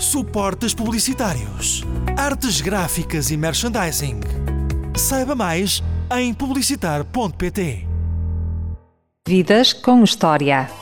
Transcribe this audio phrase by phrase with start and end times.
[0.00, 1.84] suportes publicitários,
[2.16, 4.20] artes gráficas e merchandising.
[4.96, 5.82] Saiba mais
[6.16, 7.86] em publicitar.pt.
[9.28, 10.79] Vidas com História.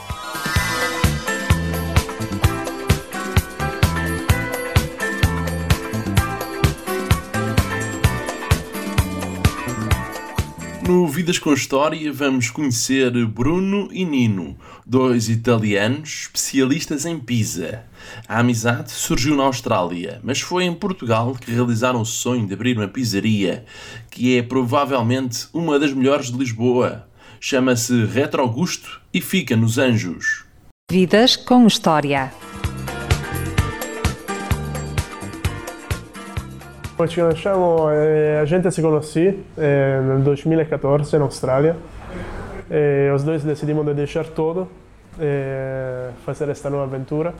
[10.89, 17.85] No Vidas com História vamos conhecer Bruno e Nino, dois italianos especialistas em pizza.
[18.27, 22.75] A amizade surgiu na Austrália, mas foi em Portugal que realizaram o sonho de abrir
[22.75, 23.67] uma pizzaria,
[24.11, 27.07] que é provavelmente uma das melhores de Lisboa.
[27.39, 30.47] Chama-se Retro Gusto e fica nos Anjos.
[30.91, 32.33] Vidas com História.
[36.99, 41.77] Poi ci conosciamo, eh, a gente si conosci eh, nel 2014 in Australia
[42.69, 44.69] e os dois decidimos de deixar tudo
[45.17, 47.33] e fazer esta nova aventura,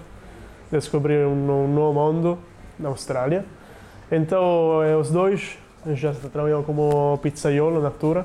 [0.71, 2.39] descobrir um, um novo mundo
[2.79, 3.45] na Austrália.
[4.13, 8.25] Então, eh, os dois já trabalham como pizzaiolo na Tura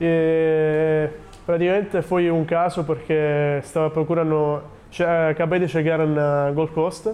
[0.00, 1.10] e
[1.44, 7.12] praticamente foi um caso porque stava procurando, já acabei de chegar na Gold Coast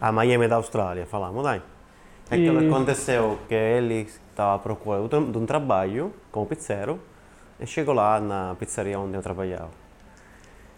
[0.00, 1.75] a Miami da Austrália, falamos, dai.
[2.30, 6.98] É que E- aconteceu que ele estava à procura de um trabalho como pizzeiro
[7.60, 9.70] e chegou lá na pizzaria onde eu trabalhava.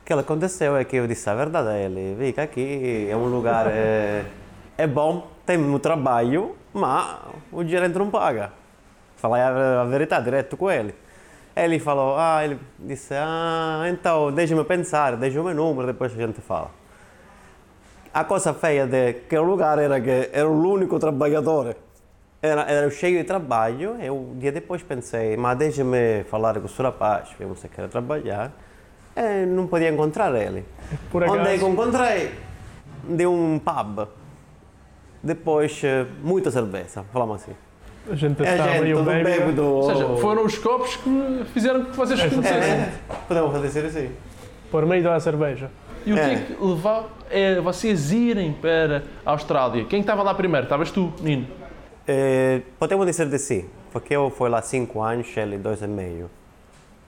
[0.02, 3.26] O que aconteceu é que eu disse a verdade a ele, que aqui é um
[3.28, 4.24] lugar, é,
[4.76, 7.19] é bom, tem muito trabalho, mas
[7.52, 8.52] o gerente não paga.
[9.16, 10.94] Falei a, a verdade direto com ele.
[11.54, 16.16] Ele falou, ah, ele disse, ah, então deixa-me pensar, deixa o meu número, depois a
[16.16, 16.70] gente fala.
[18.12, 21.76] A coisa feia de que o lugar era que era o único trabalhador.
[22.40, 23.96] Era, era cheio de trabalho.
[24.00, 27.88] Eu, um dia depois pensei, mas deixa-me falar com o seu rapaz, vemos se quer
[27.88, 28.52] trabalhar.
[29.16, 30.64] E não podia encontrar ele.
[31.10, 31.58] por Onde é acaso.
[31.58, 32.34] que eu encontrei?
[33.08, 34.08] De um pub.
[35.22, 37.52] Depois, eh, muita cerveja, falamos assim.
[38.10, 39.64] a gente É estava e o bêbado.
[39.64, 42.72] Ou seja, foram os copos que fizeram que vocês se conhecessem.
[42.72, 42.92] É,
[43.26, 44.10] podemos dizer assim.
[44.70, 45.68] por meio da cerveja.
[46.06, 46.36] E o que é É.
[46.36, 49.84] que levou é, vocês irem para a Austrália?
[49.84, 50.64] Quem estava lá primeiro?
[50.64, 51.47] Estavas tu, Nino?
[52.06, 56.31] Eh, podemos dizer de sim, porque eu fui lá cinco anos, ele dois e meio.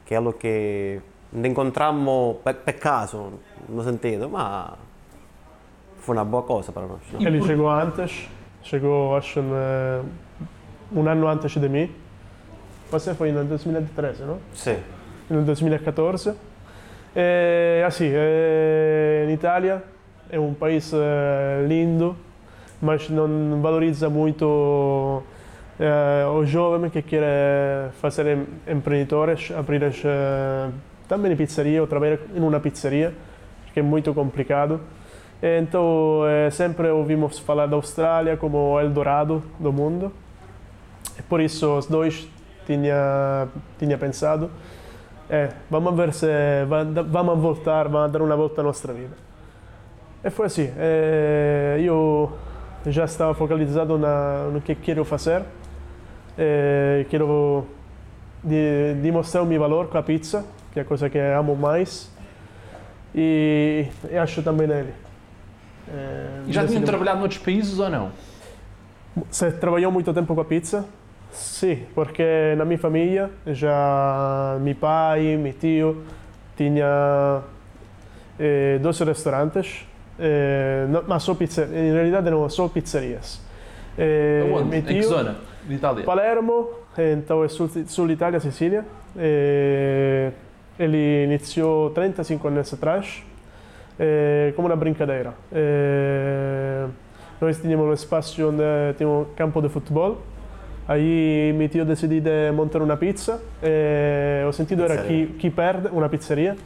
[0.05, 1.01] Que é o que
[1.33, 3.33] nos encontramos pe, per caso,
[3.69, 4.73] no sentido, mas
[6.01, 6.99] foi uma boa coisa para nós.
[7.13, 7.21] não?
[7.21, 8.29] Ele chegou antes,
[8.63, 10.03] chegou acho na-
[10.93, 11.91] um ano antes de mim.
[12.91, 14.39] Você foi no 2013, não?
[14.53, 14.77] Sim.
[15.31, 16.35] No 2014.
[17.15, 19.83] E, assim, eh, in Italia
[20.29, 22.17] è un paese eh, lindo,
[22.81, 25.25] mas non valorizza molto
[25.79, 30.69] eh, o jovem que quer fazer em- empreendedores, abrir eh,
[31.09, 33.13] também pizzeria ou trabalhar em uma pizzeria,
[33.73, 34.81] que é muito complicado.
[35.43, 40.13] Então, eh, sempre ouvimos falar da Austrália como o Eldorado do mundo.
[41.29, 42.29] Por isso, os dois
[42.67, 43.49] tinha,
[43.79, 44.51] tinha pensado,
[45.31, 46.27] é, vamos ver se
[46.69, 49.15] va- vamos voltar, vamos dar uma volta à nossa vida.
[50.25, 52.31] E foi assim, eh, eu
[52.87, 55.43] já estava focalizado na, no que quero fazer,
[56.37, 57.67] eh, quero
[58.45, 62.11] di- dimostrare o meu valor com a pizza, que é a coisa que amo mais,
[63.15, 64.93] e, e acho também nele.
[66.47, 68.11] E já tinham trabalhado noutros países ou não?
[69.31, 70.85] Você trabalhou muito tempo com a pizza?
[71.33, 76.03] Sim, porque na minha família já meu pai, meu tio
[76.57, 77.41] tinha
[78.39, 79.87] eh, dois restaurantes,
[80.19, 83.41] eh, não, mas só pizza, em realidade não, só pizzerias.
[83.99, 84.65] Eh, Aonde?
[84.69, 85.37] meu Em que tio- zona
[85.67, 86.05] de Itália?
[86.05, 88.85] Palermo, então é sul, sul Itália, Sicília.
[89.17, 90.31] Eh,
[90.79, 93.23] ele iniciou 35 anos atrás,
[93.99, 95.35] eh, como uma brincadeira.
[95.53, 96.87] Eh,
[97.41, 98.63] nós tínhamos um espaço onde
[98.97, 100.19] tinha um campo de futebol.
[100.89, 103.41] Aí meu tio decidiu de montar uma pizza.
[103.63, 105.27] Eh, o sentido era Pizzeria.
[105.27, 106.57] que, que perde, uma pizzeria,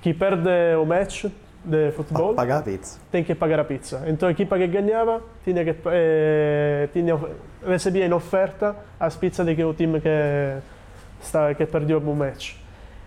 [0.00, 0.48] que perde
[0.80, 1.26] o match
[1.62, 2.98] de futebol Pagar a pizza.
[3.12, 4.02] tem que pagar a pizza.
[4.06, 7.18] Então a equipa que ganhava tinha que, eh, tinha,
[7.66, 10.08] recebia em oferta as pizzas do time que,
[11.22, 12.54] está, que perdeu o match.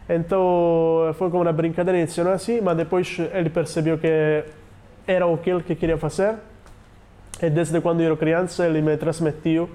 [0.08, 4.44] Então foi como uma brincadeira, iniciou assim, mas depois ele percebeu que
[5.08, 6.36] era o que ele que queria fazer.
[7.42, 9.70] E desde quando eu era criança ele me transmitiu,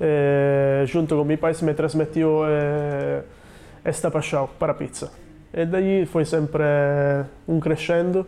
[0.00, 3.22] eh, junto com meu pai, me transmitiu eh,
[3.84, 5.12] esta paixão para a pizza.
[5.52, 6.62] E daí foi sempre
[7.46, 8.26] um crescendo.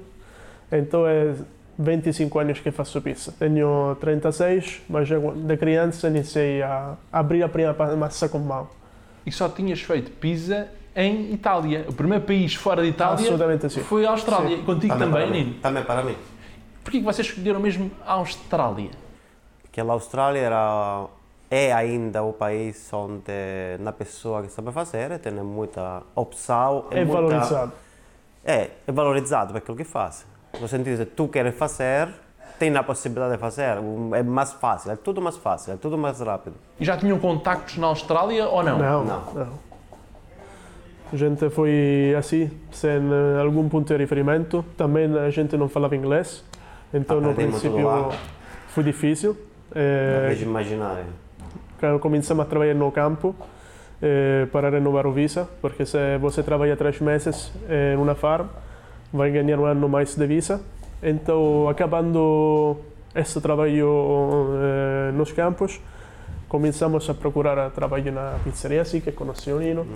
[0.71, 1.35] Então é
[1.79, 3.35] 25 anos que faço pizza.
[3.39, 8.69] Tenho 36, mas de criança iniciei a abrir a primeira massa com mão.
[9.25, 11.87] E só tinhas feito pizza em Itália.
[11.89, 13.33] O primeiro país fora de Itália
[13.85, 14.57] foi a Austrália.
[14.57, 14.65] Sim.
[14.65, 15.45] Contigo também, mim.
[15.45, 15.55] Nino?
[15.61, 16.17] Também para mim.
[16.83, 18.91] Porquê que vocês escolheram mesmo a Austrália?
[19.63, 21.07] Porque a Austrália era,
[21.55, 23.31] é ainda o país onde
[23.79, 26.87] na pessoa que sabe fazer tem muita opção.
[26.91, 27.73] É muita- valorizado.
[28.43, 30.25] É, é valorizado por aquilo que faz.
[30.59, 32.09] No sentido de tu queres fazer,
[32.59, 33.77] tem a possibilidade de fazer,
[34.15, 36.57] é mais fácil, é tudo mais fácil, é tudo mais rápido.
[36.81, 38.79] E já tinham contactos na Austrália ou não?
[38.79, 39.35] Não, Não.
[39.35, 39.73] não.
[41.13, 44.65] A gente foi assim, sem eh, algum ponto de referimento.
[44.79, 46.43] Também a gente não falava inglês,
[46.95, 48.13] então no Aprendemos tudo princípio
[48.69, 49.37] foi difícil.
[49.75, 51.05] Eh, Vejo imaginar.
[52.01, 53.35] Começamos a trabalhar no campo
[54.01, 58.47] eh, para renovar o visa, porque se você trabalha três meses em uma farm,
[59.13, 60.61] vai ganhar um ano mais de visa.
[61.03, 62.77] Então, acabando
[63.15, 63.89] esse trabalho
[64.61, 65.81] eh, nos campos,
[66.49, 69.87] começamos a procurar trabalho na pizzeria, assim que conheci o Nino.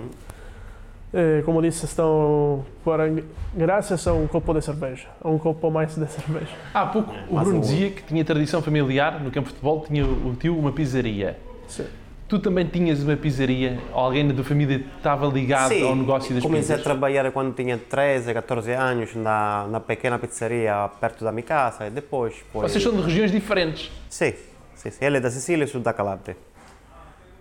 [1.13, 3.09] Eh, como disse, estão para,
[3.55, 6.53] graças a um copo de cerveja, a um copo mais de cerveja.
[6.73, 10.35] Há pouco o Bruno dizia que tinha tradição familiar no campo de futebol, tinha o
[10.37, 11.37] tio uma pizzaria.
[11.67, 11.85] Sim.
[12.27, 13.79] Tu também tinhas uma pizzaria?
[13.93, 16.81] Alguém da tua família estava ligado ao negócio das comecei pizzas?
[16.81, 21.87] a trabalhar quando tinha 13, 14 anos na, na pequena pizzeria perto da minha casa
[21.87, 22.67] e depois foi...
[22.67, 23.89] Vocês são de regiões diferentes.
[24.09, 24.33] Sim,
[24.75, 25.05] sim, sim.
[25.05, 26.35] Ele é da Sicília e eu sou da Calabria.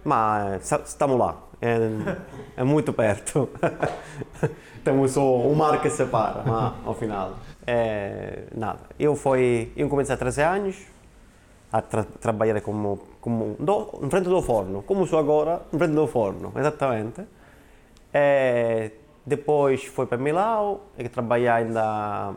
[0.05, 1.79] Mas estamos lá, é,
[2.59, 3.49] é muito perto.
[4.85, 7.35] Temos só um mar que separa, mas ao final.
[7.67, 8.79] É, nada.
[9.01, 10.77] Eu fui, eu comecei há 13 anos
[11.73, 15.95] a tra trabalhar como, como do, em frente do forno, como sou agora, em frente
[15.95, 17.23] do forno, exatamente.
[18.15, 18.93] É,
[19.27, 22.35] depois fui para Milão e trabalhei ainda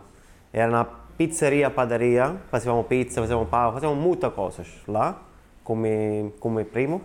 [0.52, 5.22] era na pizzeria padaria, fazíamos pizza, fazíamos pão, fazíamos muitas coisas lá
[5.64, 7.04] com meu, com meu primo.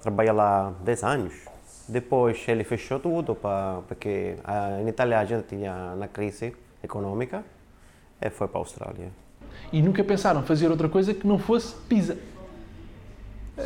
[0.00, 1.34] Trabalhei lá 10 anos.
[1.88, 7.42] Depois ele fechou tudo pra, porque ah, em Itália a gente tinha na crise econômica
[8.20, 9.27] e foi para a.
[9.72, 12.16] E nunca pensaram fazer outra coisa que não fosse pizza.
[13.56, 13.64] Se a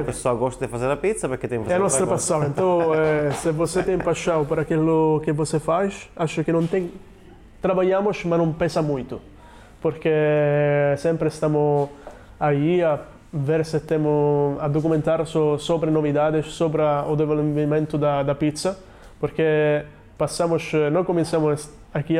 [0.00, 2.44] É, pessoa gosta de fazer a pizza, porque tem que é a nossa paixão.
[2.44, 6.90] Então, eh, se você tem paixão por aquilo que você faz, acho que não tem.
[7.62, 9.20] Trabalhamos, mas não pesa muito.
[9.80, 10.10] Porque
[10.98, 11.88] sempre estamos
[12.38, 12.98] aí a
[13.32, 18.78] ver se temos a documentar so- sobre novidades, sobre o desenvolvimento da, da pizza.
[19.18, 19.82] Porque
[20.18, 22.16] passamos, eh, nós começamos aqui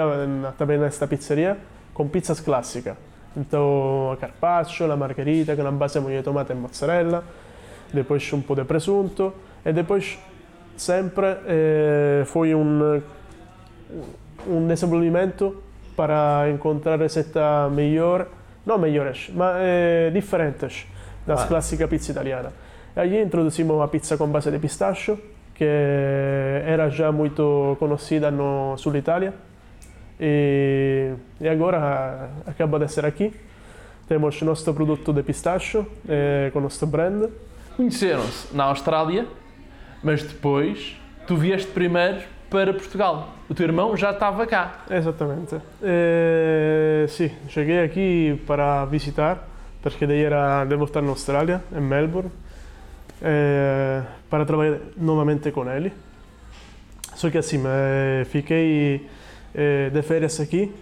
[0.56, 1.58] também nesta pizzeria
[2.00, 2.97] com pizzas clássicas.
[3.37, 7.23] Então, a carpaccio, la margherita, com a base de tomate e mozzarella,
[7.93, 9.35] depois um pouco de presunto,
[9.67, 10.19] e depois
[10.79, 13.02] sempre eh, foi um,
[14.49, 15.62] um desenvolvimento
[15.94, 18.26] para encontrar receitas melhor,
[18.64, 20.87] não melhores, mas eh, diferentes
[21.26, 21.46] das Ah.
[21.46, 22.50] clássicas pizza italiana.
[22.96, 25.19] E aí introduzimos a pizza com base de pistacho,
[25.55, 25.67] que
[26.64, 29.50] era já muito conhecida no sul Itália.
[30.20, 33.32] E, e agora acaba de ser aqui.
[34.06, 37.31] Temos nosso produto de pistacho eh, com o nosso brand.
[37.76, 39.26] Conheceram-se na Austrália,
[40.02, 40.96] mas depois
[41.26, 42.20] tu vieste primeiro
[42.50, 43.28] para Portugal.
[43.49, 44.84] O teu irmão já estava cá.
[44.90, 45.56] Exatamente.
[45.82, 49.49] Eh, sì, cheguei aqui para visitar,
[49.82, 52.31] perché daí era, devo estar na Austrália, em Melbourne,
[53.22, 55.93] eh, para trabalhar novamente com ele.
[57.14, 59.08] Só que assim, eh, fiquei
[59.55, 60.73] eh, de férias aqui,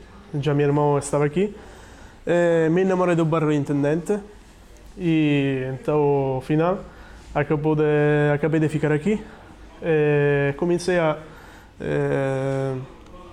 [0.41, 1.55] já meu irmão estava aqui,
[2.27, 4.19] eh, me namorei do bairro intendente.
[4.99, 6.81] E então, final,
[7.35, 7.85] acabou de,
[8.35, 9.23] acabei de ficar aqui
[9.81, 11.17] e comecei a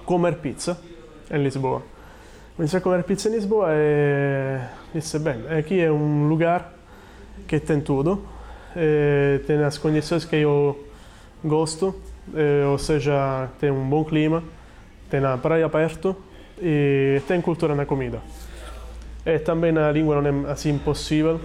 [0.06, 0.80] comer pizza
[1.32, 1.82] em Lisboa.
[2.56, 4.60] Comecei a comer pizza em Lisboa e
[4.94, 6.72] disse, bem, aqui é um lugar
[7.48, 8.24] que tem tudo,
[9.48, 10.78] tem as condições que eu
[11.44, 11.96] gosto,
[12.70, 14.44] ou seja, tem um bom clima,
[15.10, 16.16] tem a praia perto
[16.62, 18.20] e tem cultura na comida.
[19.26, 21.40] E também a língua não é assim impossível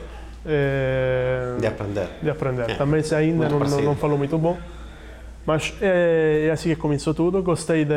[0.45, 2.09] eh, De aprender.
[2.23, 2.71] de aprender.
[2.71, 4.59] É, Também se ainda não, não, não falo muito bom.
[5.47, 7.43] Mas é, é assim que começou tudo.
[7.43, 7.95] Gostei de,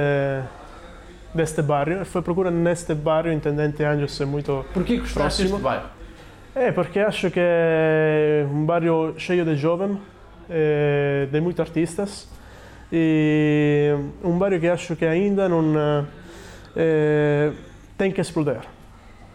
[1.34, 2.01] deste bairro.
[2.01, 4.65] E fui procurar neste bairro, Intendente Anjos é muito...
[4.74, 5.50] Porquê que gostaste Próximo.
[5.50, 5.86] deste bairro?
[6.55, 9.98] É, porque acho que é um bairro cheio de jovens,
[10.50, 12.27] eh, de muitos artistas.
[12.96, 13.92] E
[14.24, 16.06] um bairro que acho que ainda não
[16.76, 17.52] eh,
[17.98, 18.60] tem que explodir.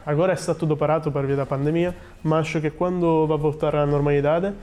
[0.07, 3.85] Agora está tudo parado por via da pandemia, mas acho que quando vai voltar à
[3.85, 4.55] normalidade,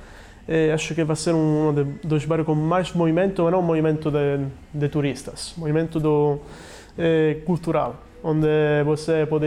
[0.47, 1.73] eh, acho que vai ser um
[2.05, 6.39] dos bairros com mais movimento, mas não movimento de, de turistas, movimento do,
[6.97, 8.47] eh, cultural, onde
[8.85, 9.45] você pode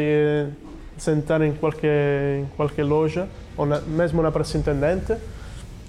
[0.99, 3.27] sentar em qualquer, em qualquer loja,
[3.57, 5.17] ou na, mesmo na praça intendente,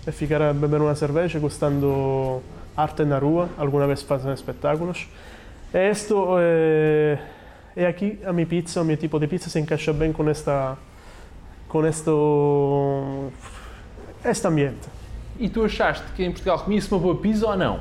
[0.08, 2.42] e ficar a beber uma cerveja, gostando
[2.82, 5.08] arte na rua, alguma vez fazem espetáculos.
[5.74, 7.20] E isto é,
[7.76, 10.78] E aqui a minha pizza, o meu tipo de pizza se encaixa bem com esta
[11.68, 12.10] com este,
[14.26, 14.90] este ambiente.
[15.40, 17.80] E tu achaste que em Portugal comia-se uma boa pizza ou não?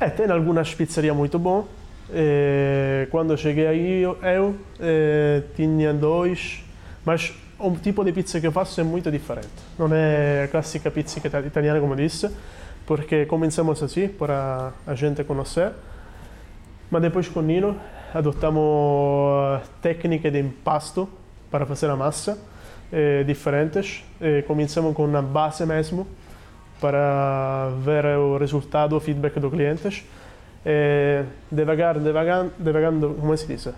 [0.00, 1.68] É, tem algumas pizzerias muito bom.
[2.10, 6.64] E, quando cheguei aí, eu, eu eh, tinha dois,
[7.04, 9.48] mas o tipo de pizza que eu faço é muito diferente.
[9.78, 12.28] Não é a clássica pizza italiana, como disse,
[12.86, 15.72] porque começamos assim, para a gente conhecer.
[16.90, 17.76] Mas depois com Nino
[18.12, 21.08] adotamos técnicas de impasto
[21.50, 22.38] para fazer a massa
[22.92, 24.04] eh, diferentes.
[24.20, 26.06] Eh, começamos com uma base mesmo
[26.80, 30.04] para ver o resultado, o feedback dos clientes.
[30.64, 33.68] Eh, devagar, devagar, devagando, como se diz?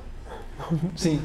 [0.97, 1.21] Sim.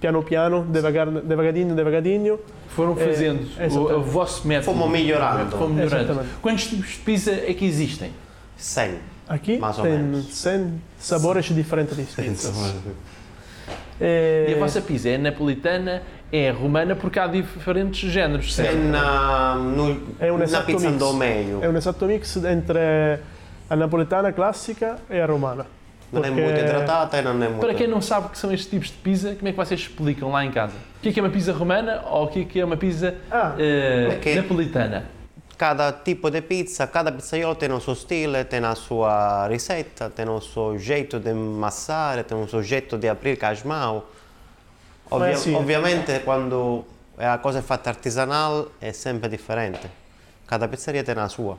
[0.00, 2.38] Piano piano, devagar, devagarinho, devagarinho.
[2.68, 3.92] Foram É, fazendo o, exatamente.
[3.92, 4.72] o vosso método.
[4.72, 5.50] Fomos melhorando.
[5.56, 6.04] Fomos melhorando.
[6.04, 6.34] Exatamente.
[6.40, 8.10] Quantos tipos de pizza é que existem?
[8.56, 8.94] 100.
[9.28, 10.34] Aqui Mais ou tem menos.
[10.34, 12.74] 100 sabores diferentes de pizzas.
[14.00, 16.02] E a vossa pizza é napolitana,
[16.32, 18.78] é romana, porque há diferentes géneros, É certo?
[18.78, 20.98] na, no, É um na pizza mix.
[20.98, 21.60] do meio.
[21.62, 23.18] È un esatto mix entre
[23.68, 25.66] a napoletana classica e a romana.
[26.12, 27.60] Não é muito hidratata e não é muito...
[27.60, 29.80] Para quem não sabe o que são estes tipos de pizza, como é que vocês
[29.80, 30.74] explicam lá em casa?
[30.98, 32.76] O que é que é uma pizza romana ou o que é que é uma
[32.76, 35.04] pizza Ah, eh, é que- napolitana?
[35.56, 40.26] Cada tipo de pizza, cada pizzaiolo tem o suo stile, tem a sua ricetta, tem
[40.26, 44.06] o suo jeito de amassare, tem o suo jeito di aprire casmau.
[45.10, 45.52] Ovvia- sì.
[45.52, 46.86] Ovviamente quando
[47.18, 49.90] a cosa è fatta artisanal è sempre differente.
[50.46, 51.56] Cada pizzeria tem a sua.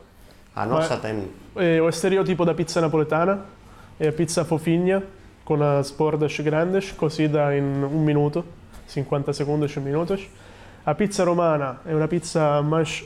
[0.55, 1.31] A nostra tem...
[1.55, 3.39] eh, o stereotipo da pizza napoletana
[4.01, 4.99] è a pizza fofinha
[5.43, 8.43] con as bordas grandes, cocida in un minuto,
[8.87, 10.17] 50 segundos, un minuto.
[10.85, 13.05] A pizza romana è una pizza mais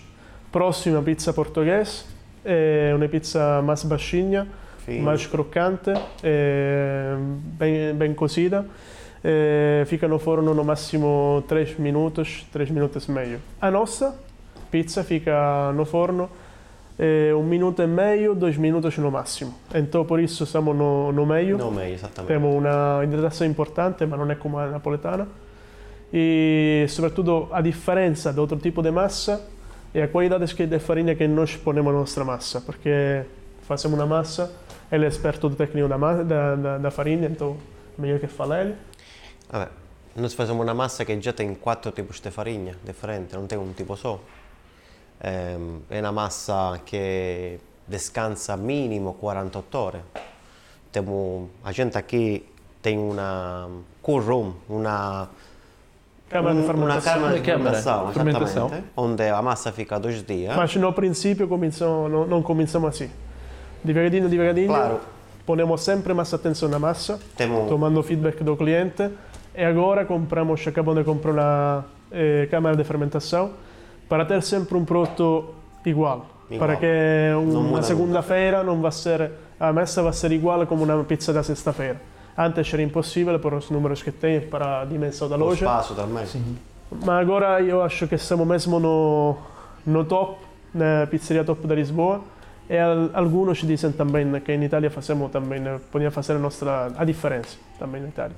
[0.50, 2.06] próxima à pizza portuguesa,
[2.42, 4.48] è una pizza mais baixinha,
[4.86, 5.02] Fine.
[5.02, 8.66] mais croccante, eh, bem, bem cozida.
[9.20, 13.40] Eh, fica no forno no massimo 3 minutos, 3 minutos e meio.
[13.60, 14.18] A nossa
[14.70, 16.30] pizza fica no forno
[16.98, 19.54] eh, um minuto e meio, 2 minutos no máximo.
[19.74, 21.58] Então por isso siamo no, no meio.
[21.58, 22.34] No meglio, esattamente.
[22.34, 25.28] Temos uma hidratação importante, mas não é como a napoletana.
[26.14, 29.42] E, sobretudo, a diferença de outro tipo de massa
[29.94, 33.24] é a qualidade que- de farinha que nós ponemos na nossa massa, porque
[33.68, 34.52] fazemos uma massa,
[34.92, 37.58] ele é experto do técnico da, ma- da, da, da farinha, então
[37.98, 38.76] melhor que fala ele.
[39.50, 39.68] Vabbè,
[40.16, 43.74] noi facciamo una massa che già tem quattro tipi di farina differenti, non tem un
[43.74, 44.22] tipo solo.
[45.20, 50.04] Ehm, è una massa che descansa minimo 48 ore.
[50.92, 52.46] Temo, a gente aqui
[52.82, 53.68] tem una
[54.02, 55.28] cool room, una,
[56.28, 57.14] Câmara de fermentação.
[57.14, 58.84] camera Una di camera fermentação, fermentação.
[58.96, 60.56] onde a massa fica dois dias.
[60.56, 63.10] Mas no princípio começamos, não, não começamos assim.
[63.84, 65.00] Devagarinho, devagarinho, Claro,
[65.46, 69.10] ponemos sempre mais atenção na massa, temo, tomando feedback do cliente.
[69.56, 73.52] E agora compramos, acabamos de comprar uma eh, câmara de fermentação
[74.10, 75.54] para ter sempre um produto
[75.86, 76.26] igual.
[76.50, 76.60] Igual.
[76.60, 76.86] Para que
[77.36, 82.00] uma segunda-feira não vai ser a massa vai ser igual como uma pizza da sexta-feira.
[82.38, 85.66] Antes era impossível por os números que tem para a dimensão da lo loja.
[85.96, 86.26] também.
[86.92, 89.38] Mas agora eu acho que estamos mesmo no,
[89.86, 90.38] no top,
[90.74, 92.22] na pizzeria top da Lisboa.
[92.70, 97.06] E al- alguns dizem também que em Itália fazemos também, podíamos fazer a, nossa, a
[97.06, 98.36] diferença também na Itália.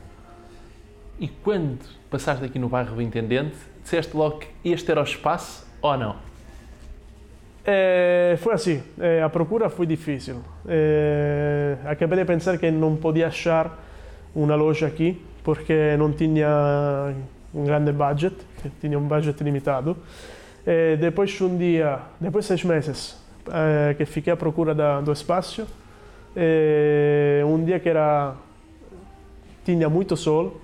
[1.20, 1.80] E quando
[2.12, 3.56] passaste aqui no bairro do Intendente,
[3.88, 6.16] disseste logo que este era o espaço ou não?
[7.66, 10.42] Eh, foi assim, eh, a procura foi difícil.
[10.68, 13.82] Eh, acabei de pensar que não podia achar
[14.36, 17.14] uma loja aqui, porque não tinha
[17.54, 18.36] um grande budget,
[18.82, 19.96] tinha um budget limitado.
[20.66, 23.18] Eh, depois de um dia, depois de seis meses,
[23.50, 25.66] eh, que fiquei à procura da, do espaço,
[26.36, 28.36] eh, um dia que era
[29.64, 30.60] tinha muito sol,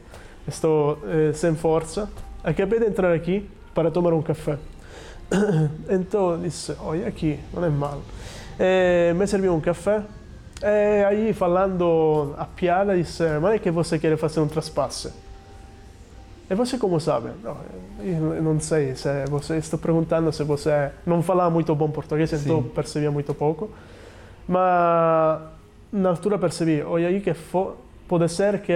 [0.47, 0.97] estou
[1.33, 2.09] sem força,
[2.43, 4.57] acabei de entrar aqui para tomar um café.
[5.89, 8.01] Então disse, olha aqui, não é mal.
[8.59, 10.01] E me serviu um café
[10.61, 15.11] e aí falando a piada disse, mas é que você quer fazer um traspasse?
[16.49, 17.29] E você como sabe?
[17.43, 17.57] Não,
[18.35, 22.61] eu não sei, se você estou perguntando se você não fala muito bom português, então
[22.61, 22.69] Sim.
[22.69, 23.69] percebia muito pouco.
[24.47, 25.41] Mas
[25.91, 27.75] na altura percebi, olha aí que fo-
[28.07, 28.73] pode ser que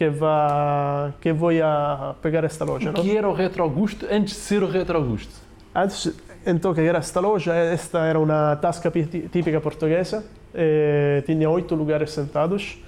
[0.00, 4.32] que vá que vou a pegar esta loja, O que era o Retro Augusto antes
[4.32, 5.30] de ser o Retro Augusto?
[5.74, 6.10] Antes,
[6.46, 11.74] então, que era esta loja, esta era uma tasca pi- típica portuguesa, eh, tinha oito
[11.74, 12.78] lugares sentados.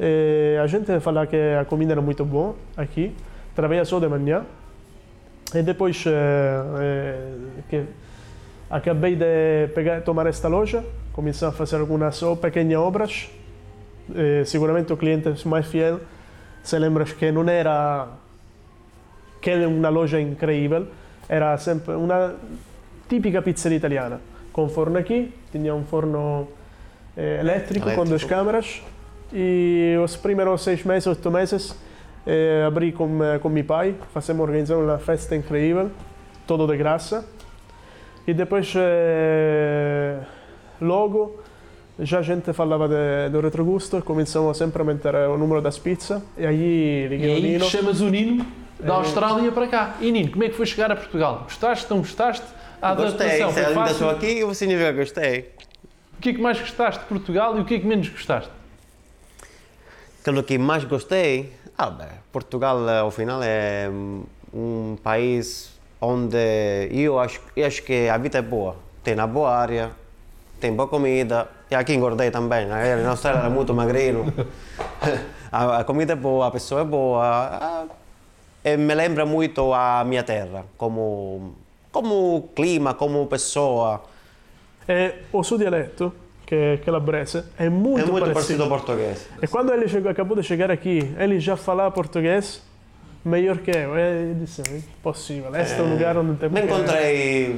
[0.00, 3.12] Eh, a gente fala que a comida era muito boa aqui,
[3.54, 4.46] trabalha só de manhã.
[5.54, 7.34] E depois eh,
[7.68, 7.84] que
[8.70, 13.28] acabei de pegar, tomar esta loja, comecei a fazer algumas pequenas obras.
[14.46, 16.00] Seguramente o cliente mais fiel
[16.62, 18.08] se lembras que non era
[19.40, 20.86] che è una loja incredibile,
[21.26, 22.32] era sempre una
[23.08, 24.18] tipica pizzeria italiana,
[24.52, 26.48] con forno aqui, tinha um forno
[27.16, 28.28] eh, elétrico, com duas Elétrico.
[28.28, 28.82] câmaras,
[29.32, 31.74] e os primeiros seis meses, oito meses,
[32.24, 35.90] eh, abri com, eh, com meu pai, fazemos organizar uma festa incrível,
[36.46, 37.26] todo de graça,
[38.24, 40.20] e depois, eh,
[40.80, 41.42] logo,
[41.98, 46.22] já a gente falava de, do retrogusto, começamos sempre a aumentar o número das pizzas,
[46.36, 47.64] e aí E liguei o aí Nino.
[47.64, 48.46] que chamas o Nino
[48.80, 48.96] da É.
[48.96, 49.96] Austrália para cá.
[50.00, 51.40] E Nino, como é que foi chegar a Portugal?
[51.44, 52.44] Gostaste, não gostaste?
[52.80, 55.50] A Gostei, adaptação ainda estou aqui, significa que gostei.
[56.18, 58.50] O que é que mais gostaste de Portugal e o que é que menos gostaste?
[60.20, 64.22] Aquilo que mais gostei, ah, beh, Portugal ao final é hum,
[64.52, 65.70] um país
[66.00, 66.36] onde
[66.90, 68.76] eu acho, eu acho que a vida é boa.
[69.04, 69.90] Tem uma boa área,
[70.60, 72.96] tem boa comida, e aqui engordei também, né?
[72.96, 74.32] na Austrália era muito magrino.
[75.50, 77.86] a, a comida é boa, a pessoa é boa,
[78.62, 81.54] e me lembra muito a minha terra, como,
[81.90, 84.02] como clima, como pessoa.
[84.86, 86.12] E o suo dialetto,
[86.44, 88.34] che è calabrese, è É muito, muito parecido.
[88.34, 89.28] parecido ao português.
[89.40, 92.62] E quando ele chegou, acabou de chegar aqui, ele já falava português
[93.24, 93.96] melhor que eu.
[93.96, 97.56] E eu disse, é impossível, este é o lugar onde temos Me que...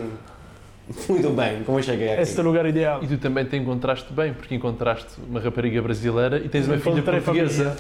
[1.09, 2.23] muito bem como cheguei aqui.
[2.23, 3.03] Este é o lugar ideal.
[3.03, 7.03] E tu também te encontraste bem, porque encontraste uma rapariga brasileira e tens uma filha
[7.03, 7.77] portuguesa.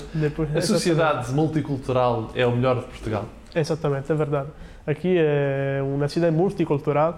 [0.55, 3.25] A sociedade multicultural é o melhor de Portugal.
[3.55, 4.49] Esattamente, è verdade.
[4.87, 7.15] Aqui è una città multiculturale,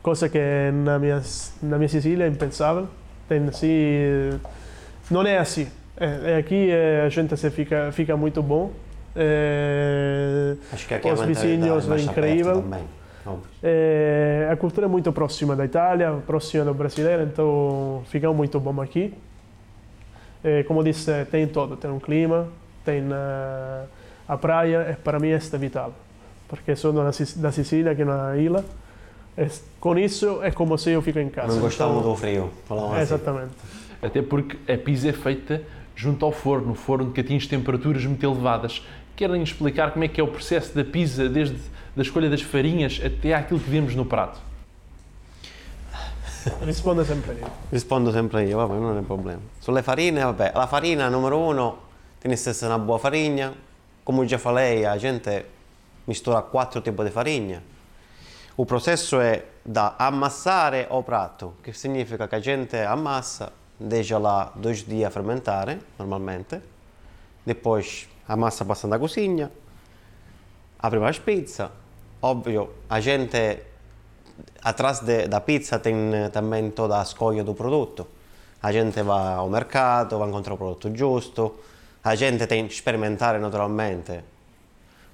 [0.00, 1.20] cosa che na minha,
[1.60, 2.86] na minha Sicilia è impensabile.
[3.28, 4.38] Tem assim,
[5.10, 5.66] non è assim.
[5.98, 8.70] É, é aqui é, a gente se fica, fica muito bom.
[9.16, 12.62] É, Acho que aqui Os a mentalidade vizinhos é é incrível.
[12.62, 12.84] também.
[13.62, 18.80] É, a cultura é muito próxima da Itália, próxima do brasileiro, então fica muito bom
[18.80, 19.12] aqui.
[20.44, 22.46] É, como disse, tem todo, tem um clima,
[22.84, 23.84] tem a,
[24.28, 25.92] a praia, e para mim é vital,
[26.46, 28.64] porque sou da, Sic- da Sicília, que é uma ilha,
[29.36, 29.46] e
[29.80, 31.52] com isso é como se eu fico em casa.
[31.54, 32.50] Não gostamos Então, do frio.
[32.66, 33.02] Falamos assim.
[33.02, 33.52] Exatamente.
[34.00, 35.62] Até porque a pizza é feita
[35.96, 38.86] junto ao forno, forno que atinge temperaturas muito elevadas.
[39.16, 41.56] Querem explicar como é que é o processo da pizza, desde
[41.96, 44.38] a escolha das farinhas até aquilo que vemos no prato?
[46.60, 47.50] Risponde sempre io.
[47.70, 49.40] Rispondo sempre io, vabbè, non è un problema.
[49.58, 51.78] Sulle farine, vabbè, la farina numero uno
[52.20, 53.52] tem que ser uma boa farinha.
[54.04, 55.44] Como eu já falei, a gente
[56.06, 57.62] mistura quatro tipos de farinha.
[58.56, 64.52] O processo é da amassare o prato, que significa que a gente amassa, deixa lá
[64.54, 66.60] dois dias a fermentare, normalmente.
[67.44, 69.50] Depois a massa passa na cozinha,
[70.78, 71.70] abre mais pizza.
[72.22, 73.58] Óbvio, a gente
[74.62, 75.94] atrás de, da pizza tem
[76.32, 78.06] também toda a escolha do produto.
[78.62, 81.54] A gente vai ao mercado, vai encontrar o produto giusto.
[82.02, 84.20] A gente tem que experimentar naturalmente.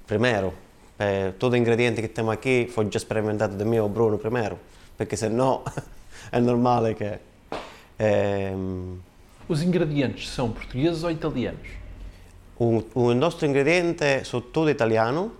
[0.07, 0.53] Primeiro,
[0.97, 4.57] eh, todo ingrediente que temos aqui foi já experimentado da mim ou Bruno primeiro,
[4.97, 5.63] perché senão
[6.31, 7.19] é normal que
[7.99, 8.97] ehm,
[9.47, 11.67] Os ingredientes são portugueses ou italianos?
[12.59, 15.31] o, o nostro ingrediente sono tutto italiano,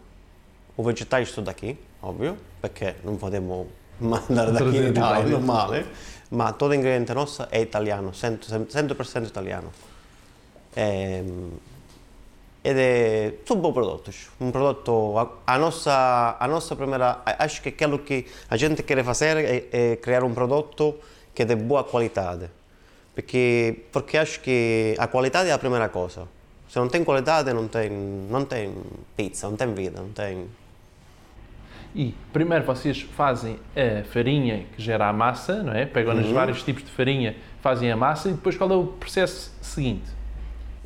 [0.75, 5.27] o vegetale sto da qui, ovvio, perché non potremmo mandare da qui in Italia, è
[5.27, 5.85] normale,
[6.29, 9.71] ma tutto l'ingrediente nostro è italiano, 100%, 100% italiano.
[10.73, 11.59] Ehm,
[12.65, 17.61] ed è sono buoni prodotti, un prodotto, a, a nostra, a nostra primeira, a- acho
[17.61, 20.99] che quello che la gente quer fazer è, è creare un prodotto
[21.33, 22.37] che è di buona qualità,
[23.13, 26.25] perché, perché acho che la qualità è la prima cosa.
[26.65, 27.69] Se non tem qualità non
[28.47, 28.73] tem
[29.13, 30.47] pizza, non tem vida, non tem...
[31.95, 35.85] E primeiro vocês fazem a farinha que gera a massa, não é?
[35.85, 39.51] Pegam nos vários tipos de farinha, fazem a massa e depois qual é o processo
[39.61, 40.11] seguinte?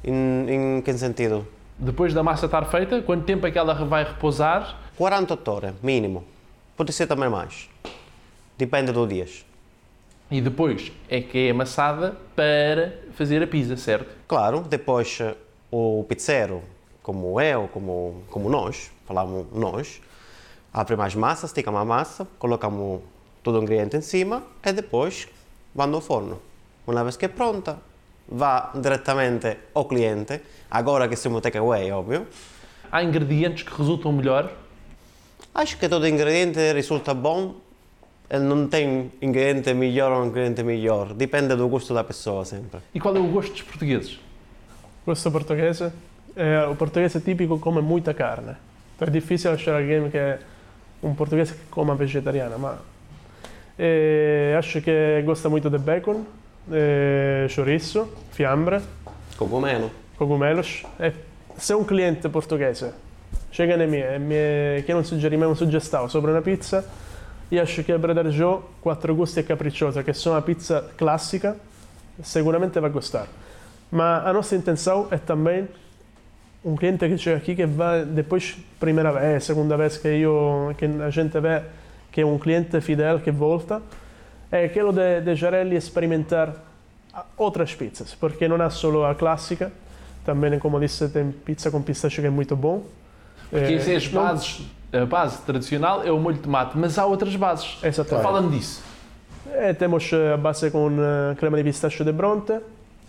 [0.03, 1.47] In, in che sentido?
[1.79, 4.77] Depois da massa estar feita, quanto tempo é que ela vai repousar?
[4.97, 6.23] 48 ore, minimo.
[6.75, 7.69] Pode ser também mais.
[8.57, 9.45] Depende dos dias.
[10.29, 14.13] E depois é que é amassada para fazer a pizza, certo?
[14.27, 15.19] Claro, depois
[15.71, 16.61] o pizzeiro,
[17.01, 20.01] como eu, como, como nós, falamos nós,
[20.79, 23.01] abre mais massa, esticamos a massa, colocamos
[23.41, 25.27] todo o ingrediente em cima e depois
[25.73, 26.39] vai no forno.
[26.85, 27.79] Uma vez que é pronta,
[28.27, 32.27] vai diretamente ao cliente, agora que siamo takeaway, óbvio.
[32.91, 34.51] Há ingredientes que resultam melhor
[35.53, 37.55] Acho que todo ingrediente resulta bom,
[38.29, 42.79] não tem ingrediente melhor ou ingrediente melhor, depende do gosto da pessoa sempre.
[42.93, 44.19] e qual é o gosto dos portugueses?
[45.03, 45.91] Questo portoghese,
[46.35, 48.55] eh, o portoghese tipico come muita carne.
[48.99, 50.39] È difficile lasciare alguém che è
[51.01, 52.77] un portoghese che coma vegetariana, ma
[53.75, 56.25] eh, acho che gosta muito de bacon,
[56.71, 58.81] eh, chouriço, fiambre,
[59.35, 59.89] Cogumelo.
[60.17, 60.83] cogumelos.
[60.99, 61.13] E
[61.55, 62.91] se un cliente portoghese
[63.51, 66.83] chega em mim e me quer um suggerimento, uma sugestão sobre uma pizza,
[67.49, 71.55] io acho che Brother Joe, Quattro Gusti e Capricciosa, che sono una pizza classica,
[72.21, 73.27] sicuramente vai gostar.
[73.89, 75.67] Ma a nostra intenção é também
[76.67, 80.85] um cliente que chega aqui que vai depois primeira vez, segunda vez que eu que
[80.85, 81.61] a gente vê
[82.11, 83.81] que é um cliente fidel que volta,
[84.51, 86.53] é aquilo de deixar ele experimentar
[87.37, 89.71] outras pizzas, porque não é só a clássica,
[90.25, 92.83] também como disse tem pizza com pistache que é muito bom.
[93.49, 94.61] Porque Eh, é as não- bases.
[94.91, 97.77] A base tradicional é o molho de tomate, mas há outras bases.
[97.83, 98.23] Exatamente.
[98.23, 98.81] Fala-me disso.
[99.53, 102.53] E temos eh, a base com eh, crema de pistache de Bronte,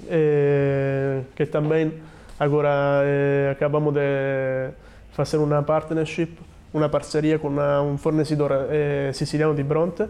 [0.09, 1.93] eh, que também
[2.39, 4.71] agora eh, acabamos de
[5.13, 6.39] fazer uma partnership,
[6.73, 10.05] uma parceria com uma- um fornecedor eh, siciliano di Bronte.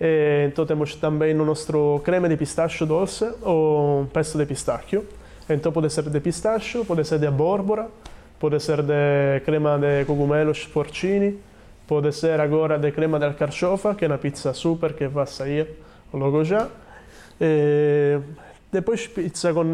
[0.00, 5.04] E, então temos também o nosso creme de pistache doce ou pesto de pistacchio.
[5.48, 7.88] Então pode ser de pistache, pode ser de bórbora,
[8.38, 11.38] pode ser de crema de cogumelos porcini,
[11.86, 15.66] pode ser agora de crema de alcarchofa, que é uma pizza super que vai sair
[16.14, 16.68] logo já.
[17.40, 18.18] E
[18.72, 19.64] depois pizza com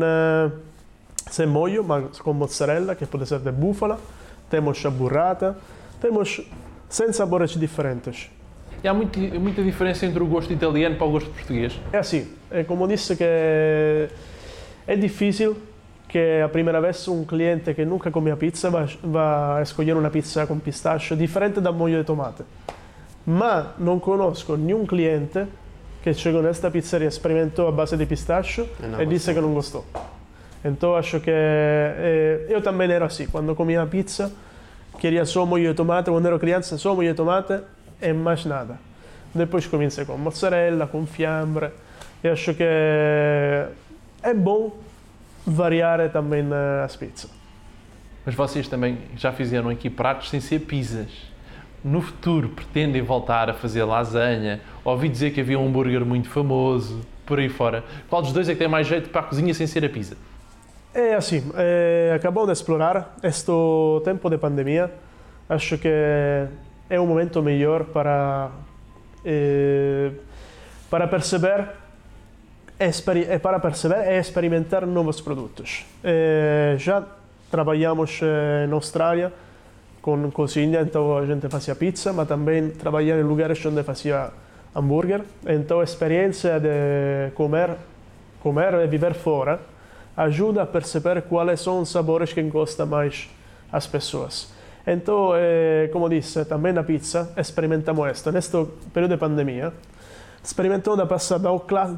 [1.26, 3.98] eh, sem molho, mas com mozzarella, que pode ser de búfala.
[4.50, 5.56] Temos a burrata.
[6.00, 6.40] Temos
[6.88, 8.30] 100 sabores diferentes.
[8.82, 11.80] E há muito- muita diferença entre o gosto italiano para o gosto português.
[11.92, 15.56] É assim, é como disse que é difícil
[16.08, 20.46] que a primeira vez um cliente que nunca comeu pizza vai, vai escolher uma pizza
[20.46, 22.44] com pistache diferente da molho de tomate.
[23.24, 25.46] Ma non conosco nenhum cliente
[26.00, 29.52] che chegou nesta pizzeria, experimentou a base de pistache E não e disse que não
[29.52, 29.84] gostou.
[30.66, 34.32] Então acho que eh, eu também era assim, quando comia pizza
[34.98, 37.60] queria só molho de tomate, quando ero criança só molho de tomate
[38.02, 38.78] e mais nada.
[39.32, 41.70] Depois comecei com mozzarella, com fiambre
[42.24, 44.72] e acho que é bom
[45.46, 47.30] variar também eh, as pizzas.
[48.24, 51.10] Mas vocês também já fizeram aqui pratos sem ser pizzas.
[51.84, 54.60] No futuro pretendem voltar a fazer lasanha?
[54.84, 57.84] Ouvi dizer que havia um hambúrguer muito famoso, por aí fora.
[58.08, 60.16] Qual dos dois é que tem mais jeito para a cozinha sem ser a pizza?
[60.98, 63.52] É assim, eh, acabamos de explorar este
[64.02, 64.90] tempo de pandemia.
[65.46, 65.90] Acho que
[66.88, 68.48] é um momento melhor para
[69.22, 70.10] eh,
[70.88, 71.68] para perceber
[72.80, 75.84] eh, para perceber e experimentar novos produtos.
[76.78, 77.04] Já
[77.50, 78.22] trabalhamos
[78.66, 79.30] na Austrália
[80.00, 84.30] com cozinha, então a gente fazia pizza, mas também trabalhar em lugares onde fazia
[84.74, 85.20] hambúrguer.
[85.46, 87.76] Então a experiência de comer,
[88.40, 89.75] comer e viver fora
[90.16, 93.28] ajuda a perceber quais são os sabores que gostam mais
[93.70, 94.54] as pessoas.
[94.86, 98.30] Então, eh, como disse, também na pizza experimentamos isto.
[98.30, 99.72] Neste período de pandemia,
[100.42, 101.50] experimentamos da passar da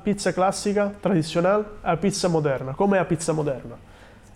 [0.03, 2.73] pizza classica, tradicional, à pizza moderna.
[2.75, 3.77] Como é a pizza moderna?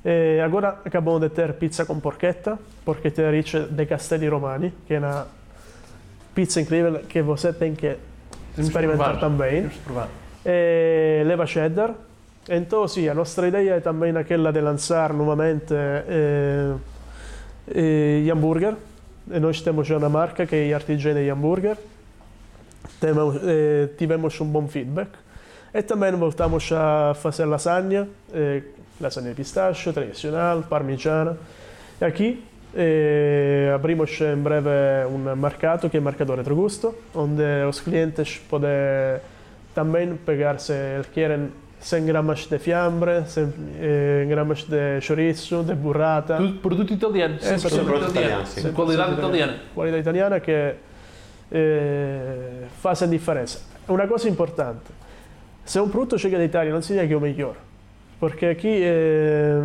[0.04, 4.98] E agora acabamos de ter pizza com porchetta, porchetta riccia de Castelli Romani, que é
[4.98, 5.26] uma
[6.34, 7.96] pizza incrível que você tem que
[8.58, 9.70] experimentar também.
[10.44, 11.94] E leva cheddar.
[12.48, 16.72] Então, sì, a nostra idea è também aquela de lançar novamente eh,
[17.68, 18.74] eh, gli hambúrguer.
[19.30, 21.76] E nós temos já uma marca que é Artigiani Hambúrguer.
[22.98, 25.10] Temos, eh, tivemos um bom feedback.
[25.72, 28.62] E também voltamos a fazer lasanha, eh,
[29.00, 31.36] lasanha de pistache, tradicional, parmigiana.
[32.00, 34.68] E aqui eh, abrimos em breve
[35.08, 39.20] um mercado que é Mercado Retrogusto, onde os clientes podem
[39.74, 41.50] também pegar, se eles querem,
[41.82, 46.36] 100 gramas de fiambre, 100 eh, gramas de chorizo, de burrata.
[46.36, 47.38] Tudo produto italiano.
[47.42, 48.10] É, 100% só produto italiano.
[48.10, 48.62] italiano, sim.
[48.62, 49.60] De qualidade 100% italiana.
[49.74, 50.76] qualità italiana che
[51.48, 53.58] eh, fazem differenza.
[53.86, 54.92] Una cosa importante,
[55.64, 57.56] se un prodotto chega d'Italia non significa che è o melhor,
[58.18, 59.60] porque aqui, eh,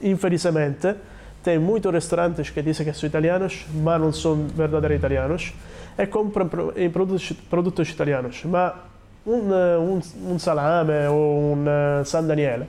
[0.00, 0.94] infelizmente,
[1.42, 5.54] tem muitos restaurantes que dizem que são italianos, mas não são verdadeiros italianos,
[5.96, 6.48] e compram
[6.92, 8.44] produtos, produtos italianos.
[8.44, 8.74] Mas
[9.28, 12.66] um, eh, um, um salame ou um eh, San Daniele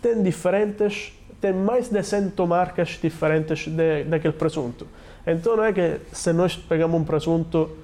[0.00, 4.86] tem diferentes, tem mais de 100 marcas diferentes de, daquele presunto.
[5.26, 7.76] Então não é que se nós pegamos um presunto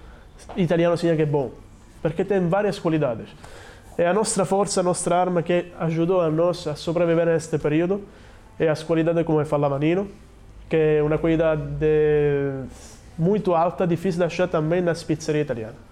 [0.57, 1.51] italiano significa que é bom,
[2.01, 3.29] porque tem várias qualidades.
[3.99, 8.03] É a nossa força, a nossa arma que ajudou a nós a sobreviver neste período
[8.59, 10.09] é as qualidades como falava Nino,
[10.69, 11.63] que é uma qualidade
[13.19, 15.92] muito alta, difícil de achar também nas pizzerias italianas.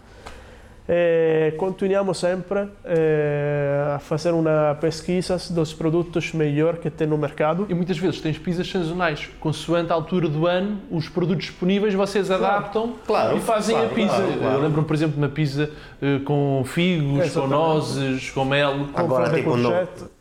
[0.88, 7.64] E continuiamo sempre eh, a fazer uma pesquisa dos produtos melhor que tem no mercado.
[7.68, 9.28] E muitas vezes tens pizzas sazonais.
[9.38, 13.94] Consoante a altura do ano, os produtos disponíveis vocês adaptam Claro, e fazem claro, a
[13.94, 14.16] pizza.
[14.16, 14.54] claro, claro.
[14.56, 15.70] Eu lembro-me, por exemplo, de uma pizza
[16.02, 17.50] eh, com figos, com Exatamente.
[17.50, 18.86] nozes, com mel.
[18.94, 19.72] Agora, fare tipo, no,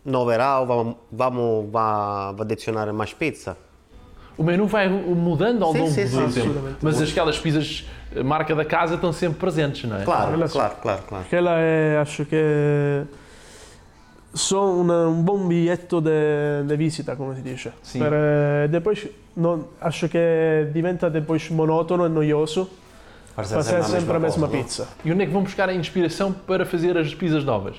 [0.06, 3.58] no verão, vamos, vamos va- va adicionare mais pizza.
[4.40, 6.60] O menu vai mudando ao Sim, longo sim, do sim, tempo.
[6.82, 10.06] Mas aquelas pizzas eh, marca da casa estão sempre presentes, não é?
[10.06, 10.62] Claro, Relação.
[10.62, 11.26] claro, claro, claro.
[11.28, 13.04] Quella è, acho che
[14.32, 17.74] sono una- un buon biglietto di visita, come si dice.
[17.82, 17.98] Sì.
[17.98, 22.70] Per, eh, non, acho che diventa depois monotono e noioso
[23.34, 24.52] Fazer sempre a mesma não?
[24.54, 24.88] pizza.
[25.04, 27.76] E onde é que vão buscar a inspiração para fazer as pizzas novas?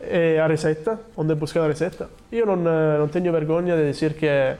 [0.00, 2.08] E a ricetta, onde buscare la ricetta.
[2.30, 4.56] Io non, eh, non tengo vergogna di dire che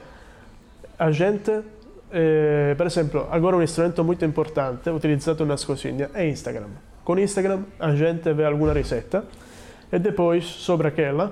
[0.97, 1.63] a gente,
[2.09, 6.79] eh, per esempio, agora un strumento molto importante utilizzato nas cozinhas è Instagram.
[7.03, 9.23] Con Instagram a gente vê alguma ricetta
[9.89, 11.31] e depois, sobre aquela,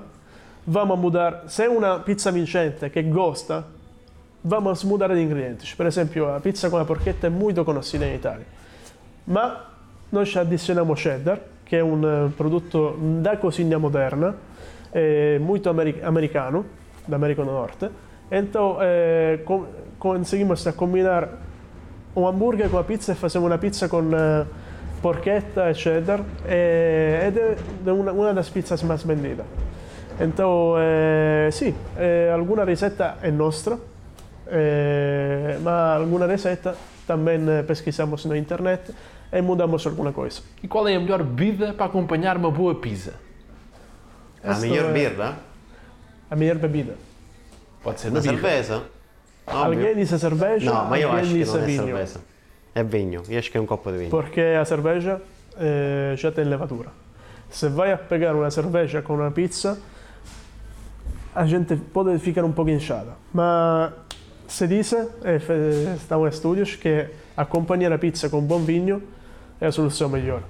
[0.64, 1.42] vamos a mudar.
[1.46, 3.64] Se è una pizza vincente che gosta,
[4.42, 5.66] vamos a mudare gli ingredienti.
[5.76, 8.44] Per esempio, la pizza con la porchetta è molto conosciuta in Italia.
[9.24, 9.64] Ma
[10.08, 14.34] noi ci addizioniamo cheddar, che è un eh, prodotto da cucina moderna,
[14.90, 16.64] eh, molto ameri- americano,
[17.04, 17.90] d'America del Nord.
[18.30, 19.66] Então, eh, com-
[19.98, 21.28] conseguimos a combinar
[22.14, 24.44] un hamburger con la pizza e facciamo una pizza con eh,
[25.00, 27.38] porchetta e cheddar ed
[27.84, 29.46] una, una delle pizzas más vendidas.
[30.18, 33.78] Então, eh, sì, eh, alguna ricetta è nostra,
[34.48, 36.74] eh, ma alguna ricetta
[37.06, 38.94] também eh, pesquisamos na internet
[39.30, 40.40] e mudamos alguma coisa.
[40.62, 43.12] E qual é a melhor bebida para acompanhar uma boa pizza?
[44.42, 45.36] A Esta miglior è birra?
[46.30, 46.94] A melhor bebida.
[47.86, 48.34] Pode ser Una na birra.
[48.34, 48.82] cerveza?
[49.46, 49.94] Alguém Ovvio.
[49.94, 51.84] diz cerveja, No, ma io alguém acho che diz non è vinho.
[51.84, 52.20] cerveza.
[52.72, 54.10] È vigno, io acho che è un coppo di vigno.
[54.10, 55.20] Porque a cerveja
[55.56, 56.90] eh, já tem levadura.
[57.48, 59.78] Se vai a pegar uma cerveja com uma pizza,
[61.32, 63.14] a gente pode ficar um pouco inchada.
[63.32, 63.92] Mas
[64.48, 69.00] se diz, e fe- estão estudos, que acompanhar a pizza com bom vinho
[69.60, 70.42] é a solução melhor.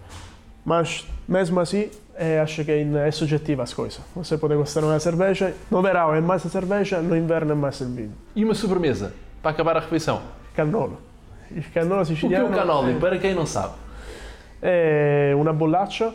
[0.66, 4.00] Mas mesmo assim, eh, acho que é subjetiva as coisas.
[4.16, 7.54] Você pode gostar de uma cerveja, no verão é mais a cerveja, no inverno é
[7.54, 8.12] mais o vinho.
[8.34, 10.20] E uma sobremesa para acabar a refeição?
[10.56, 10.98] Cannolo.
[11.48, 12.98] O que é o cannoli?
[12.98, 13.74] Para quem não sabe.
[14.60, 16.12] È una bollaccia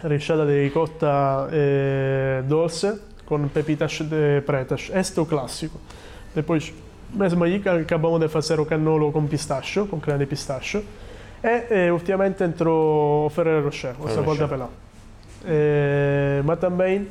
[0.00, 4.90] risciata di ricotta eh, dolce con pepitas de pretas.
[4.94, 5.78] Este é o clássico.
[6.34, 6.72] Depois,
[7.12, 10.82] mesmo aí, acabamos de fazer o cannolo com pistacho, com creme de pistacho.
[11.42, 14.46] E eh, ultimamente entrou Ferrero Rocher, o sabor Rocher.
[14.46, 14.68] da pelà.
[15.44, 17.06] Eh, ma também,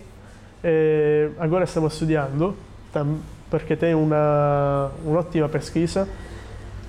[0.64, 2.56] eh, agora stiamo studiando,
[2.92, 6.06] tam- perché tem una, un'ottima pesquisa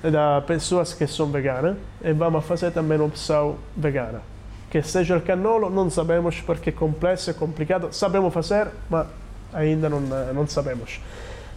[0.01, 4.21] da pessoas que são veganas e vamos fazer também uma opção vegana.
[4.69, 7.87] Que seja o cannolo, não sabemos porque é complexo, é complicado.
[7.91, 9.07] Sabemos fazer, mas
[9.53, 10.99] ainda não, não sabemos.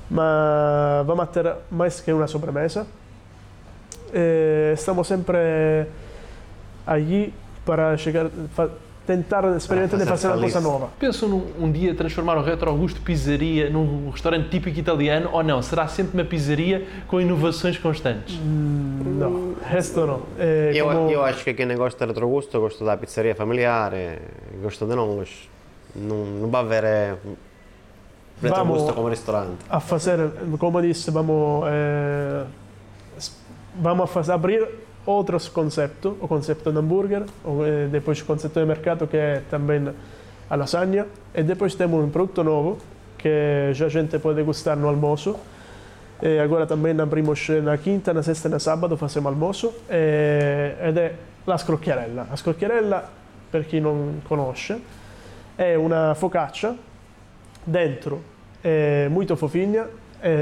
[0.09, 2.87] Mas vamos ter mais que uma sobremesa.
[4.13, 5.87] E estamos sempre
[6.87, 7.33] allí
[7.65, 8.69] para chegar, fa-
[9.07, 10.89] tentar experimentar de fazer fazer uma coisa nova.
[10.99, 15.61] Pensam num um dia transformar o Retro Augusto Pizzaria num restaurante típico italiano ou não?
[15.63, 18.39] Será sempre uma pizzaria com inovações constantes?
[18.39, 20.21] Não, resto não.
[20.39, 24.21] É Io, como- io acho che chi ne gosta del retrogusto gosta da pizzeria familiare,
[24.61, 25.25] gosta di non,
[25.95, 27.19] non, non va a avere
[28.41, 28.95] retrogusto Vamos.
[28.95, 29.65] come ristorante.
[29.69, 32.45] a fazer, como disse, vamos, eh,
[33.75, 34.69] vamos a fazer, abrir
[35.05, 39.93] outros conceptos, o conceito de hambúrguer, eh, depois o conceito de mercado que é também
[40.49, 42.79] a lasanha, e depois temos um produto novo
[43.19, 45.37] que já a gente pode gostar no almoço.
[46.21, 50.97] E agora também abrimos na quinta, na sexta e na sábado fazemos almoço, e, ed
[50.97, 51.15] è
[51.47, 52.27] la scrocchiarella.
[52.31, 53.09] La scrocchiarella,
[53.51, 54.81] per chi non conosce,
[55.57, 56.77] è una focaccia
[57.65, 58.31] dentro
[58.63, 59.87] é muito fofinha, é,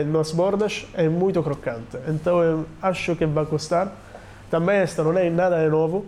[0.07, 1.97] nas bordas é muito crocante.
[2.09, 3.93] Então eu acho que vai gostar.
[4.51, 6.05] Também esta não é nada de novo,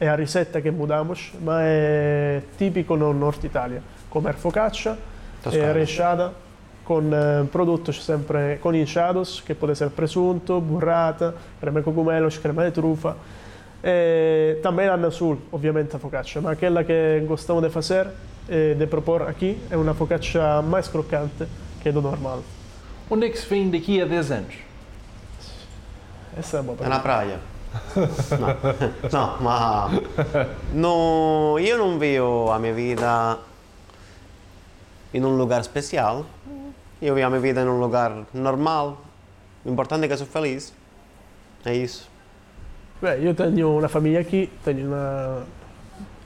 [0.00, 3.82] é a ricetta que mudamos, mas é típico no Norte Itália.
[4.08, 4.96] Comer focaccia, é
[5.42, 5.72] Toscana.
[5.72, 6.32] recheada
[6.84, 12.64] com eh, produtos sempre com inchados, que pode ser presunto, burrata, crema de cogumelos, crema
[12.64, 13.16] de trufa.
[13.84, 18.08] E também lá no sul, obviamente, a focaccia, mas aquela que gostamos de fazer,
[18.48, 21.46] eh, de propor aqui, é uma focaccia mais crocante
[21.82, 22.42] que do normal.
[23.10, 24.54] Onde é que se vem daqui a 10 anos?
[26.38, 27.02] Essa é uma boa una pergunta.
[27.02, 27.38] praia.
[29.10, 29.90] No, no ma
[30.72, 33.38] no, io non vivo la mia vita
[35.12, 36.24] in un lugar special.
[37.00, 38.96] Io vivo a minha vida in un lugar normal.
[39.64, 40.72] L'importante è che sono felice.
[41.64, 42.08] É isso.
[43.02, 45.44] Beh, io tenho uma família aqui, tenho uma,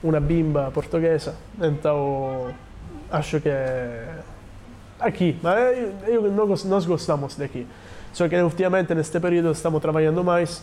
[0.02, 2.52] uma bimba portuguesa, então
[3.10, 3.48] acho que
[5.04, 7.66] aqui, mas eu, nós, nós gostamos daqui.
[8.12, 10.62] Só que ultimamente neste período estamos trabalhando mais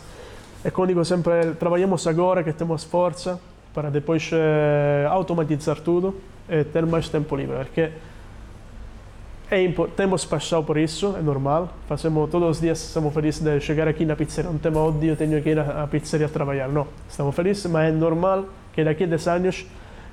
[0.64, 3.40] e como digo sempre, trabalhamos agora que temos força
[3.74, 6.14] para depois eh, automatizar tudo
[6.48, 7.90] e ter mais tempo livre, porque
[9.50, 11.68] é temos paixão por isso, é normal.
[11.88, 14.50] Fazemos todos os dias, estamos felizes de chegar aqui na pizzeria.
[14.50, 16.68] Não temos ódio, tenho que ir à pizzeria trabalhar.
[16.68, 19.66] Não, estamos felizes, mas é normal que daqui a 10 anos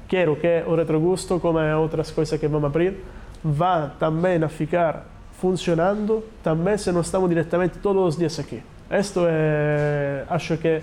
[0.07, 2.97] quero que o retrogusto, como outras coisas que vamos abrir,
[3.43, 5.05] vá também a ficar
[5.39, 8.61] funcionando, também se não estamos diretamente todos os dias aqui.
[8.91, 10.81] Isto é, acho que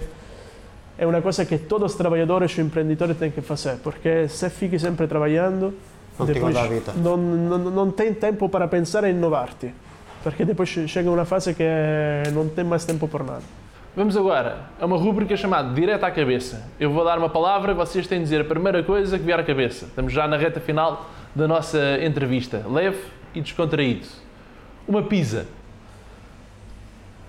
[0.99, 4.79] é uma coisa que todos os trabalhadores e empreendedores têm que fazer, porque se fique
[4.79, 5.75] sempre trabalhando,
[6.19, 6.55] não depois
[6.97, 9.75] não, não, não tem tempo para pensar em inovar-te,
[10.23, 11.64] porque depois chega uma fase que
[12.33, 13.42] não tem mais tempo por nada.
[13.95, 16.69] Vamos agora a uma rúbrica chamada Direto à Cabeça.
[16.79, 19.40] Eu vou dar uma palavra e vocês têm de dizer a primeira coisa que vier
[19.40, 19.87] à cabeça.
[19.87, 22.64] Estamos já na reta final da nossa entrevista.
[22.66, 22.99] Leve
[23.35, 24.07] e descontraído.
[24.88, 25.46] Uma pizza.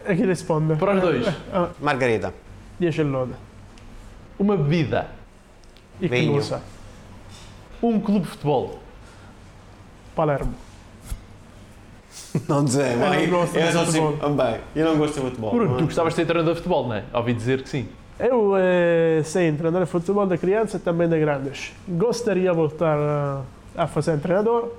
[0.05, 0.77] Aqui responde.
[0.77, 1.27] Para os dois.
[1.53, 2.33] Ah, Margarida.
[2.79, 3.33] 10 lode.
[4.39, 5.07] Uma bebida.
[5.99, 6.31] E Vinho.
[6.33, 6.61] Clusa.
[7.83, 8.79] Um clube de futebol.
[10.15, 10.53] Palermo.
[12.47, 13.27] Não dizer, não mãe.
[13.27, 14.17] gosto de Eu assim, futebol.
[14.17, 14.59] também.
[14.75, 15.51] Eu não gosto de futebol.
[15.51, 15.85] Bruno, não tu é?
[15.85, 17.03] gostavas de ser treinador de futebol, não é?
[17.13, 17.89] Ouvi dizer que sim.
[18.19, 21.73] Eu eh, sei treinar futebol de criança e também de grandes.
[21.87, 23.41] Gostaria de voltar a,
[23.77, 24.71] a fazer treinador,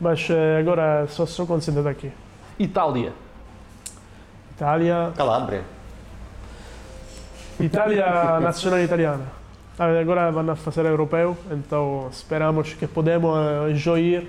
[0.00, 2.10] mas eh, agora só sou concentrado aqui.
[2.58, 3.12] Itália.
[4.56, 5.62] Itália, Calabria.
[7.60, 9.24] Itália nacional italiana.
[9.78, 13.36] Ah, Agora vão fazer europeu, então esperamos que podemos
[13.70, 14.26] eh, joir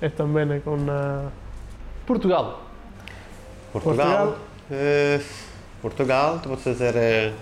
[0.00, 1.28] e também com eh,
[2.06, 2.62] Portugal.
[3.72, 4.06] Portugal.
[4.06, 4.38] Portugal.
[4.70, 5.20] Eh,
[5.82, 7.32] Portugal, tu podes dizer eh,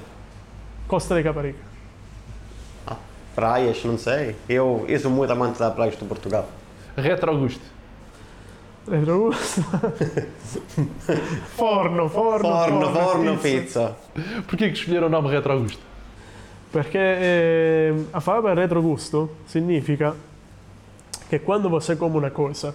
[0.87, 1.68] Costa de Caparica.
[3.38, 4.35] Praias, não sei.
[4.48, 6.48] Eu, eu sou muito amante das praias de Portugal.
[6.96, 7.62] Retro Augusto.
[8.90, 9.61] Retrogusto.
[11.55, 13.94] forno, forno, Forno, forno, pizza.
[14.16, 14.42] pizza.
[14.48, 15.81] Porquê que escolheram o nome Retro Augusto?
[16.72, 20.12] Perché eh, a fame retrogusto significa
[21.29, 22.74] che quando você come una cosa,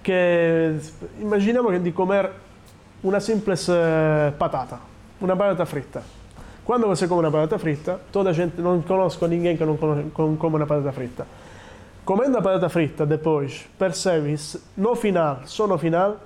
[0.00, 0.80] che
[1.20, 2.32] immaginiamo che di comer
[3.02, 4.80] una semplice patata,
[5.18, 6.21] una patata fritta.
[6.64, 10.36] Quando você come una patata fritta, toda gente, non conosco ninguém que não cono- com-
[10.36, 11.26] come una patata fritta.
[12.04, 16.18] Comendo a patata fritta, depois, percebes no final, só no final,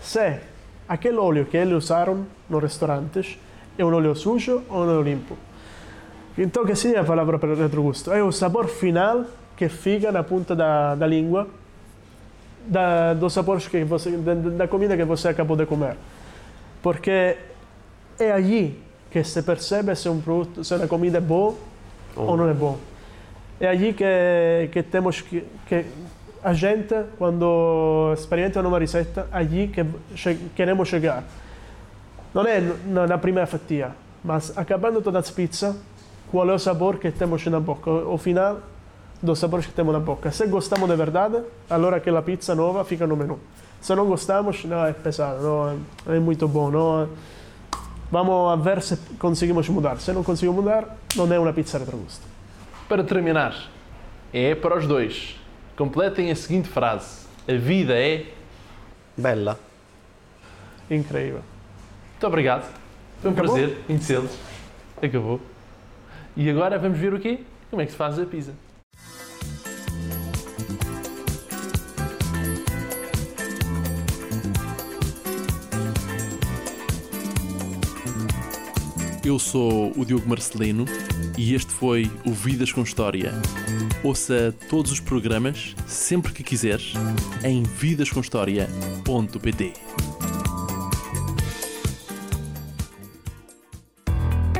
[0.00, 0.40] se
[0.88, 3.38] aquele óleo que eles usaram nos restaurantes
[3.78, 5.36] é um óleo sujo ou um óleo limpo.
[6.36, 8.12] Então, que significa a palavra per retrogusto?
[8.12, 9.24] É o sabor final
[9.56, 11.46] que fica na ponta da, da língua
[12.66, 15.96] da, do sabor que você, da, da comida que você acabou de comer.
[16.82, 17.36] Porque
[18.18, 18.78] é allí
[19.16, 21.54] que se percebe se um produto, se uma comida é boa
[22.14, 22.76] ou não é boa.
[23.58, 25.86] É allí que, que temos que, que
[26.44, 31.24] a gente, quando experimenta uma receita, é allí que che- queremos chegar.
[32.34, 35.74] Não é na, na primeira fatia, mas acabando todas as pizzas,
[36.30, 38.58] qual é o sabor que temos na boca, o final
[39.22, 40.30] dos sabores que temos na boca.
[40.30, 43.38] Se gostamos de verdade, allora aquela pizza nova fica no menu.
[43.80, 46.70] Se não gostamos, não, é pesado, não, é muito bom.
[46.70, 47.08] Não,
[48.10, 49.98] vamos a ver se conseguimos mudar.
[49.98, 52.26] Se não conseguimos mudar, não é uma pizza retrogusto.
[52.88, 53.70] Para terminar,
[54.32, 55.38] é para os dois.
[55.76, 58.26] Completem a seguinte frase: A vida é.
[59.16, 59.58] Bella.
[60.90, 61.40] Incrível.
[62.12, 62.72] Muito obrigado.
[63.20, 63.54] Foi um Acabou?
[63.54, 64.38] prazer conhecê-los.
[65.02, 65.40] Acabou.
[66.36, 67.40] E agora vamos ver o quê?
[67.70, 68.52] Como é que se faz a pizza.
[79.26, 80.84] Eu sou o Diogo Marcelino
[81.36, 83.32] e este foi o Vidas com História.
[84.04, 86.92] Ouça todos os programas, sempre que quiseres,
[87.42, 89.72] em vidascomhistoria.pt.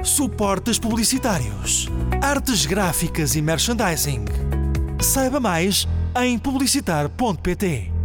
[0.02, 1.88] Suportes publicitários,
[2.20, 4.24] artes gráficas e merchandising.
[5.00, 5.86] Saiba mais
[6.20, 7.95] em publicitar.pt.